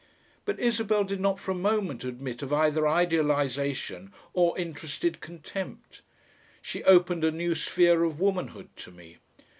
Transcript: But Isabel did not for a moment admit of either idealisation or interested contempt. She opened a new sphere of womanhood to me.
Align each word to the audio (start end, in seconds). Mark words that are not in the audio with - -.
But 0.45 0.59
Isabel 0.59 1.03
did 1.03 1.19
not 1.21 1.37
for 1.39 1.51
a 1.51 1.53
moment 1.53 2.03
admit 2.03 2.41
of 2.41 2.51
either 2.51 2.87
idealisation 2.87 4.11
or 4.33 4.57
interested 4.57 5.19
contempt. 5.21 6.01
She 6.59 6.83
opened 6.85 7.23
a 7.23 7.29
new 7.29 7.53
sphere 7.53 8.03
of 8.03 8.19
womanhood 8.19 8.69
to 8.77 8.89
me. 8.89 9.17